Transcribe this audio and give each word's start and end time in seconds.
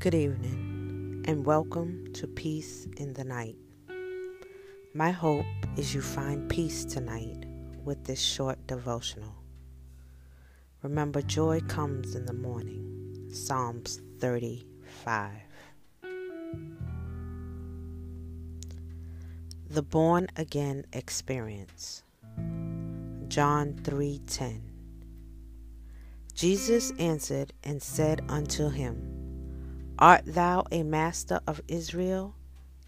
Good 0.00 0.14
evening, 0.14 1.24
and 1.28 1.44
welcome 1.44 2.10
to 2.14 2.26
Peace 2.26 2.88
in 2.96 3.12
the 3.12 3.22
Night. 3.22 3.56
My 4.94 5.10
hope 5.10 5.44
is 5.76 5.94
you 5.94 6.00
find 6.00 6.48
peace 6.48 6.86
tonight 6.86 7.44
with 7.84 8.02
this 8.04 8.18
short 8.18 8.66
devotional. 8.66 9.34
Remember, 10.80 11.20
joy 11.20 11.60
comes 11.68 12.14
in 12.14 12.24
the 12.24 12.32
morning. 12.32 13.28
Psalms 13.30 14.00
35. 14.20 15.32
The 19.68 19.82
born 19.82 20.28
again 20.34 20.86
experience. 20.94 22.04
John 23.28 23.74
3:10. 23.74 24.62
Jesus 26.32 26.90
answered 26.98 27.52
and 27.62 27.82
said 27.82 28.22
unto 28.30 28.70
him, 28.70 29.19
Art 30.00 30.22
thou 30.24 30.64
a 30.72 30.82
master 30.82 31.40
of 31.46 31.60
Israel, 31.68 32.34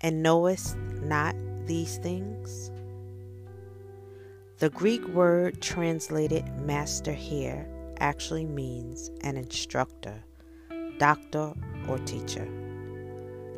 and 0.00 0.22
knowest 0.22 0.78
not 1.02 1.36
these 1.66 1.98
things? 1.98 2.70
The 4.60 4.70
Greek 4.70 5.06
word 5.08 5.60
translated 5.60 6.48
master 6.60 7.12
here 7.12 7.68
actually 7.98 8.46
means 8.46 9.10
an 9.20 9.36
instructor, 9.36 10.24
doctor, 10.96 11.52
or 11.86 11.98
teacher. 11.98 12.48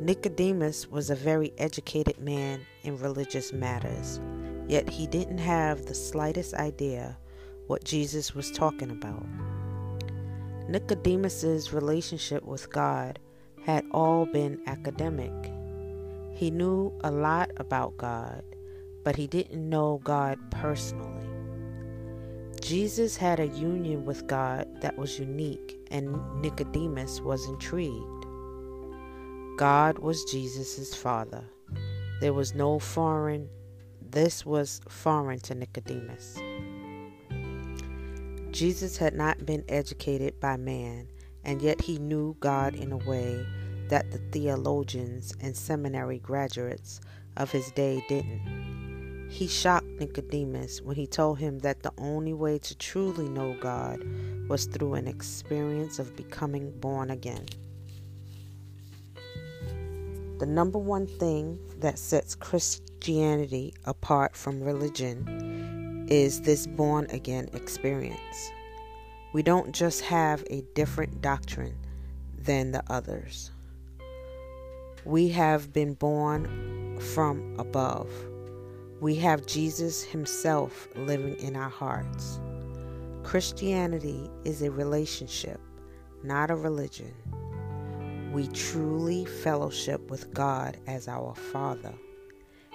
Nicodemus 0.00 0.88
was 0.90 1.10
a 1.10 1.14
very 1.14 1.52
educated 1.58 2.18
man 2.18 2.62
in 2.84 2.96
religious 2.96 3.52
matters, 3.52 4.18
yet 4.66 4.88
he 4.88 5.06
didn't 5.06 5.36
have 5.36 5.84
the 5.84 5.94
slightest 5.94 6.54
idea 6.54 7.18
what 7.66 7.84
Jesus 7.84 8.34
was 8.34 8.50
talking 8.50 8.90
about. 8.90 9.26
Nicodemus's 10.70 11.74
relationship 11.74 12.44
with 12.44 12.70
God 12.70 13.18
had 13.64 13.84
all 13.90 14.26
been 14.26 14.60
academic. 14.66 15.32
He 16.32 16.50
knew 16.50 16.92
a 17.04 17.10
lot 17.10 17.50
about 17.56 17.96
God, 17.96 18.42
but 19.04 19.16
he 19.16 19.26
didn't 19.26 19.68
know 19.68 20.00
God 20.02 20.38
personally. 20.50 21.26
Jesus 22.60 23.16
had 23.16 23.40
a 23.40 23.48
union 23.48 24.04
with 24.04 24.26
God 24.26 24.68
that 24.80 24.96
was 24.96 25.18
unique, 25.18 25.78
and 25.90 26.16
Nicodemus 26.40 27.20
was 27.20 27.46
intrigued. 27.48 28.26
God 29.58 29.98
was 29.98 30.24
Jesus' 30.24 30.94
father. 30.94 31.44
There 32.20 32.32
was 32.32 32.54
no 32.54 32.78
foreign, 32.78 33.48
this 34.00 34.46
was 34.46 34.80
foreign 34.88 35.40
to 35.40 35.54
Nicodemus. 35.54 36.38
Jesus 38.52 38.96
had 38.96 39.14
not 39.14 39.44
been 39.44 39.64
educated 39.68 40.38
by 40.38 40.56
man, 40.56 41.08
and 41.44 41.62
yet 41.62 41.80
he 41.80 41.98
knew 41.98 42.36
God 42.40 42.74
in 42.74 42.92
a 42.92 42.96
way 42.96 43.46
that 43.88 44.10
the 44.10 44.18
theologians 44.30 45.34
and 45.40 45.56
seminary 45.56 46.18
graduates 46.18 47.00
of 47.36 47.50
his 47.50 47.70
day 47.72 48.04
didn't. 48.08 49.28
He 49.30 49.46
shocked 49.46 49.86
Nicodemus 49.98 50.82
when 50.82 50.96
he 50.96 51.06
told 51.06 51.38
him 51.38 51.60
that 51.60 51.82
the 51.82 51.92
only 51.98 52.34
way 52.34 52.58
to 52.58 52.76
truly 52.76 53.28
know 53.28 53.56
God 53.60 54.04
was 54.48 54.66
through 54.66 54.94
an 54.94 55.08
experience 55.08 55.98
of 55.98 56.16
becoming 56.16 56.70
born 56.80 57.10
again. 57.10 57.46
The 60.38 60.46
number 60.46 60.78
one 60.78 61.06
thing 61.06 61.58
that 61.78 61.98
sets 61.98 62.34
Christianity 62.34 63.74
apart 63.84 64.36
from 64.36 64.62
religion 64.62 66.06
is 66.10 66.42
this 66.42 66.66
born 66.66 67.06
again 67.10 67.48
experience. 67.52 68.52
We 69.32 69.42
don't 69.42 69.72
just 69.72 70.02
have 70.02 70.44
a 70.50 70.60
different 70.74 71.22
doctrine 71.22 71.78
than 72.36 72.72
the 72.72 72.82
others. 72.90 73.50
We 75.06 75.28
have 75.30 75.72
been 75.72 75.94
born 75.94 76.98
from 77.00 77.56
above. 77.58 78.10
We 79.00 79.14
have 79.16 79.46
Jesus 79.46 80.02
Himself 80.02 80.86
living 80.96 81.38
in 81.40 81.56
our 81.56 81.70
hearts. 81.70 82.40
Christianity 83.22 84.30
is 84.44 84.60
a 84.60 84.70
relationship, 84.70 85.60
not 86.22 86.50
a 86.50 86.54
religion. 86.54 87.14
We 88.32 88.48
truly 88.48 89.24
fellowship 89.24 90.10
with 90.10 90.32
God 90.34 90.76
as 90.86 91.08
our 91.08 91.34
Father. 91.34 91.94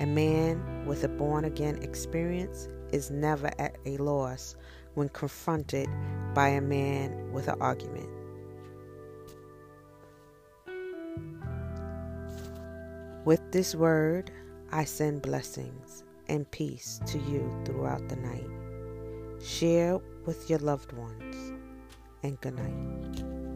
A 0.00 0.06
man 0.06 0.86
with 0.86 1.04
a 1.04 1.08
born 1.08 1.44
again 1.44 1.82
experience 1.82 2.68
is 2.90 3.10
never 3.10 3.50
at 3.58 3.76
a 3.84 3.98
loss 3.98 4.56
when 4.98 5.08
confronted 5.10 5.88
by 6.34 6.48
a 6.48 6.60
man 6.60 7.32
with 7.32 7.46
an 7.46 7.54
argument. 7.62 8.08
With 13.24 13.40
this 13.52 13.76
word, 13.76 14.32
I 14.72 14.84
send 14.84 15.22
blessings 15.22 16.02
and 16.26 16.50
peace 16.50 17.00
to 17.06 17.18
you 17.18 17.48
throughout 17.64 18.08
the 18.08 18.16
night. 18.16 18.50
Share 19.40 20.00
with 20.26 20.50
your 20.50 20.58
loved 20.58 20.92
ones, 20.92 21.52
and 22.24 22.40
good 22.40 22.56
night. 22.56 23.47